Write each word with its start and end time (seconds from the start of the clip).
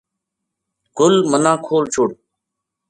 گل 0.97 1.15
منا 1.31 1.53
کھول 1.65 1.83
چھُڑ 1.93 2.09